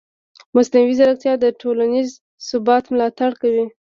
مصنوعي 0.55 0.93
ځیرکتیا 0.99 1.33
د 1.39 1.45
ټولنیز 1.61 2.09
ثبات 2.47 2.83
ملاتړ 2.93 3.31
کوي. 3.41 3.65